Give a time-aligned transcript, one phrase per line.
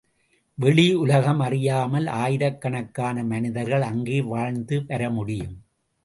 [0.57, 5.55] வெளியுலகம் அறியாமல் ஆயிரக்கணக்கான மனிதர்கள் அங்கே வாழ்ந்து வரமுடியும்.